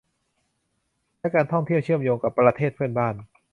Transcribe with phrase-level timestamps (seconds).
[1.19, 3.13] และการท่องเที่ยวเชื่อมโยงกับประเทศเพื่อนบ้าน